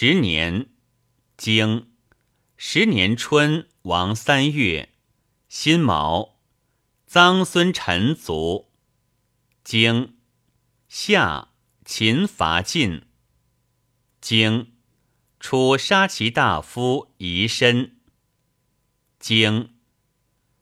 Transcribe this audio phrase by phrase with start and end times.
[0.00, 0.68] 十年，
[1.36, 1.90] 经
[2.56, 4.90] 十年春，王三月，
[5.48, 6.38] 辛卯，
[7.10, 8.70] 臧孙臣卒。
[9.64, 10.16] 经
[10.88, 11.48] 夏，
[11.84, 13.08] 秦伐晋。
[14.20, 14.74] 经
[15.40, 17.96] 出杀其大夫夷申。
[19.18, 19.74] 经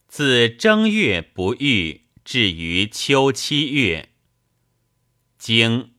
[0.09, 4.15] 自正月不遇，至于秋七月。
[5.37, 5.93] 经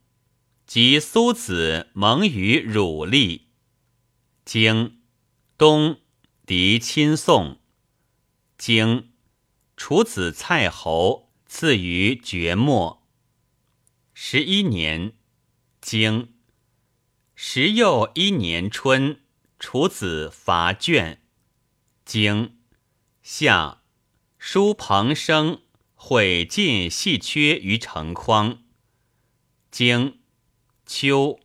[0.68, 3.48] 及苏子蒙于汝立。
[4.44, 5.00] 经
[5.58, 6.02] 东
[6.46, 7.62] 敌亲宋。
[8.58, 9.14] 经
[9.78, 13.08] 楚子蔡侯赐于绝末。
[14.14, 15.14] 十一年，
[15.80, 16.34] 经
[17.34, 19.22] 时又一年春，
[19.60, 21.22] 楚子伐卷。
[22.04, 22.58] 经
[23.24, 23.84] 夏，
[24.38, 25.62] 书彭生
[25.96, 28.64] 会晋细缺于城匡。
[29.72, 30.17] 经
[30.88, 31.42] 秋，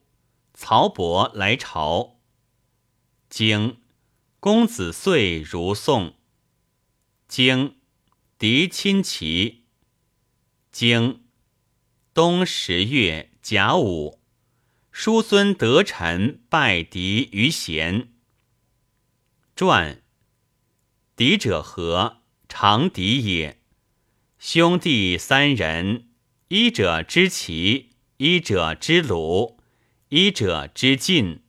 [0.55, 2.21] 曹伯来朝。
[3.29, 3.81] 经
[4.39, 6.15] 公子遂如宋。
[7.27, 7.77] 经
[8.39, 9.65] 敌亲齐。
[10.71, 11.25] 经
[12.15, 14.21] 冬十月甲午，
[14.93, 18.13] 叔孙得臣拜敌于贤。
[19.57, 20.03] 传。
[21.17, 22.23] 敌者何？
[22.49, 23.61] 长敌也。
[24.39, 26.11] 兄弟三人，
[26.49, 27.92] 一者之齐，
[28.25, 29.59] 一者之鲁，
[30.11, 31.43] 一者之晋。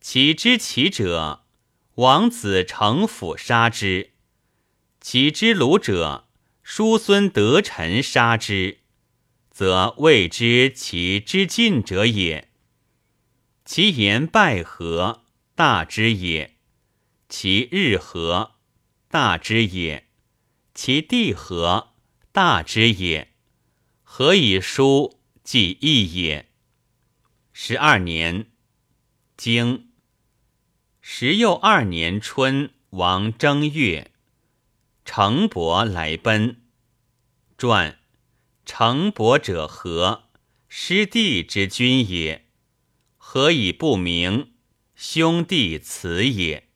[0.00, 1.42] 其知其者，
[1.96, 4.10] 王子成府杀之；
[5.00, 6.28] 其之鲁者，
[6.62, 8.78] 叔孙得臣杀之，
[9.50, 12.52] 则谓之其之晋者也。
[13.64, 15.24] 其言败和，
[15.56, 16.50] 大之也；
[17.28, 18.52] 其日和。
[19.08, 20.06] 大之也，
[20.72, 21.94] 其地何？
[22.30, 23.32] 大之也，
[24.04, 25.19] 何以书
[25.52, 26.48] 即义也？
[27.52, 28.52] 十二年，
[29.36, 29.90] 经
[31.00, 34.12] 十又二年春，王正月，
[35.04, 36.62] 程伯来奔。
[37.58, 37.98] 传
[38.64, 40.28] 程伯者何？
[40.68, 42.46] 师弟之君也。
[43.16, 44.52] 何以不明？
[44.94, 46.68] 兄弟辞也。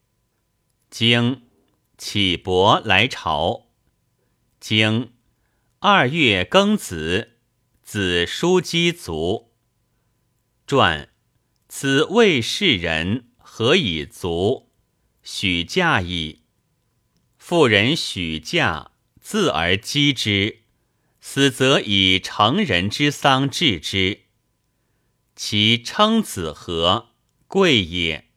[0.90, 1.42] 经。
[1.96, 3.68] 启伯来朝，
[4.58, 5.12] 经
[5.78, 7.33] 二月庚子，
[7.84, 9.52] 子叔姬卒。
[10.66, 11.10] 传
[11.68, 14.70] 此魏世人，何以卒？
[15.22, 16.44] 许嫁矣。
[17.36, 20.62] 妇人许嫁，自而击之，
[21.20, 24.22] 死则以成人之丧治之。
[25.36, 27.10] 其称子何？
[27.46, 28.30] 贵也。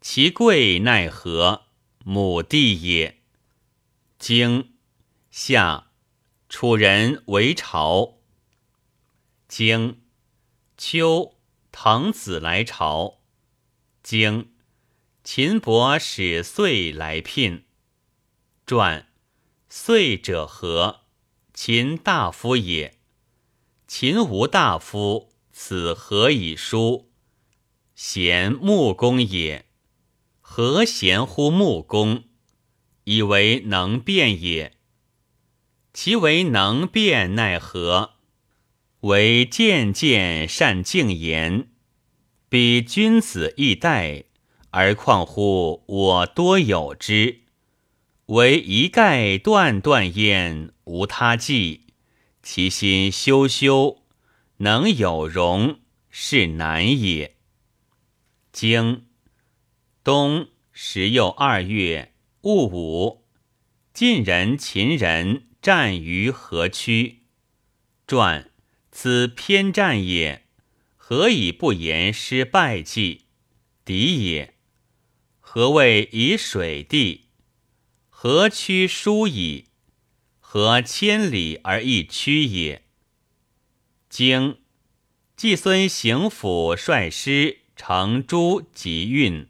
[0.00, 1.66] 其贵奈何？
[2.04, 3.20] 母弟也。
[4.16, 4.74] 经
[5.32, 5.90] 夏，
[6.48, 8.15] 楚人为朝。
[9.48, 10.02] 经
[10.76, 11.36] 秋，
[11.70, 13.20] 滕子来朝。
[14.02, 14.52] 经
[15.22, 17.64] 秦伯使遂来聘。
[18.66, 19.06] 传
[19.68, 21.02] 遂者何？
[21.54, 22.98] 秦大夫也。
[23.86, 27.12] 秦无大夫，此何以书？
[27.94, 29.66] 贤木工也。
[30.40, 32.24] 何贤乎木工，
[33.04, 34.76] 以为能辩也。
[35.92, 38.15] 其为能辩，奈何？
[39.06, 41.68] 为渐渐善敬言，
[42.48, 44.24] 比君子易待，
[44.70, 47.42] 而况乎我多有之？
[48.26, 51.82] 唯一概断断焉，无他计。
[52.42, 54.02] 其心修修，
[54.58, 55.78] 能有容，
[56.10, 57.36] 是难也。
[58.50, 59.06] 经。
[60.02, 62.12] 冬十又二月
[62.42, 63.24] 戊午，
[63.92, 67.22] 晋人、秦人战于河曲。
[68.06, 68.50] 传
[68.98, 70.46] 此偏战也，
[70.96, 73.26] 何以不言失败计？
[73.84, 74.54] 敌也。
[75.38, 77.26] 何谓以水地？
[78.08, 79.66] 何屈疏矣，
[80.40, 82.86] 何千里而一曲也？
[84.08, 84.60] 经
[85.36, 89.46] 季孙行府率师乘诸及运。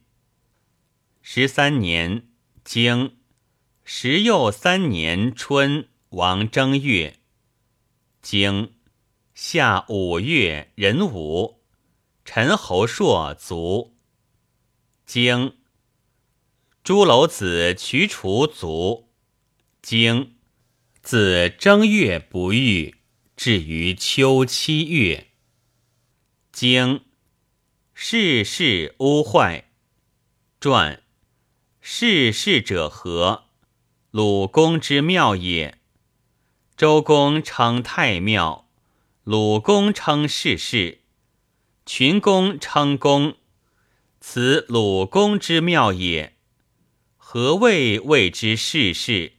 [1.23, 2.27] 十三年，
[2.65, 3.15] 经
[3.85, 7.21] 十又三年春，王正月，
[8.21, 8.73] 经
[9.39, 11.61] 夏五月壬午，
[12.25, 13.95] 陈侯朔卒。
[15.05, 15.59] 经
[16.83, 19.11] 朱楼子渠楚卒。
[19.83, 20.37] 经
[21.03, 22.95] 自正月不遇，
[23.37, 25.27] 至于秋七月。
[26.51, 27.05] 经
[27.93, 29.71] 世事污坏，
[30.59, 31.03] 传。
[31.83, 33.45] 世事者何？
[34.11, 35.79] 鲁公之庙也。
[36.75, 38.66] 周公称太庙，
[39.29, 41.01] 鲁公称世事，
[41.85, 43.35] 群公称公。
[44.21, 46.37] 此鲁公之妙也。
[47.17, 49.33] 何谓谓之世事？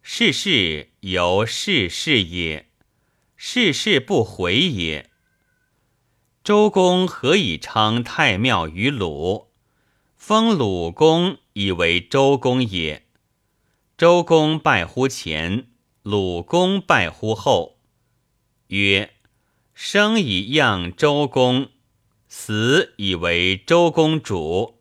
[0.00, 2.70] 世事由世事也，
[3.34, 5.10] 世事不回也。
[6.44, 9.48] 周公何以称太庙于鲁？
[10.14, 13.08] 封鲁公以为周公也。
[13.98, 15.66] 周公拜乎前，
[16.04, 17.79] 鲁公拜乎后。
[18.70, 19.10] 曰：
[19.74, 21.70] 生以样周公，
[22.28, 24.78] 死以为周公主。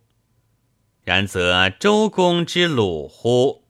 [1.01, 3.63] 然则周公之鲁乎？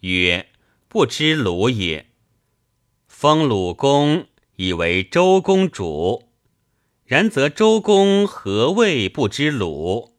[0.00, 0.48] 曰：
[0.88, 2.06] 不知鲁也。
[3.06, 6.30] 封鲁公以为周公主。
[7.04, 10.16] 然则周公何谓不知鲁？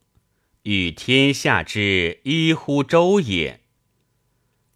[0.62, 3.62] 与天下之一乎周也。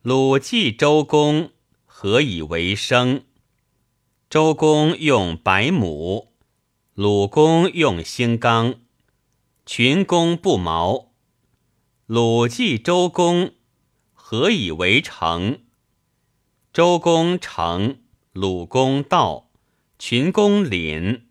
[0.01, 1.51] 鲁祭周公，
[1.85, 3.25] 何以为生？
[4.31, 6.31] 周公用百亩，
[6.93, 8.79] 鲁公用兴刚，
[9.65, 11.11] 群公不毛。
[12.05, 13.53] 鲁祭周公，
[14.13, 15.63] 何以为成？
[16.71, 17.99] 周公成，
[18.31, 19.49] 鲁公道，
[19.99, 21.23] 群公廪。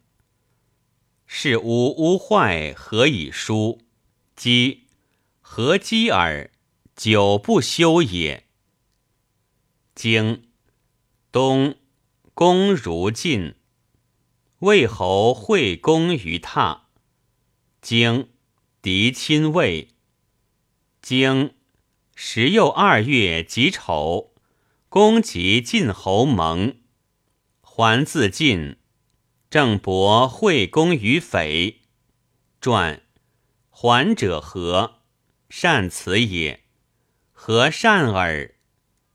[1.24, 3.80] 是吾屋坏，何以疏？
[4.36, 4.88] 积
[5.40, 6.50] 何积耳？
[6.94, 8.46] 久不修也。
[9.94, 10.42] 经
[11.32, 11.76] 东
[12.34, 13.54] 公如晋，
[14.60, 16.82] 魏侯会公于榻。
[17.82, 18.30] 经
[18.80, 19.88] 敌亲魏。
[21.02, 21.54] 经
[22.14, 24.34] 时又二月己丑，
[24.88, 26.76] 公及晋侯盟。
[27.60, 28.76] 还自晋，
[29.50, 31.82] 郑伯惠公于匪。
[32.60, 33.02] 传
[33.68, 35.00] 还者何？
[35.48, 36.64] 善辞也。
[37.32, 38.54] 何善耳？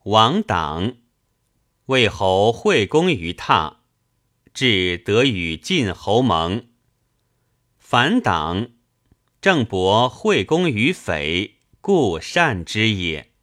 [0.04, 0.98] 王党，
[1.88, 3.76] 魏侯惠公于榻，
[4.56, 6.70] 至得与晋侯盟。
[7.78, 8.70] 反党，
[9.40, 13.35] 郑伯惠公于匪，故善之也。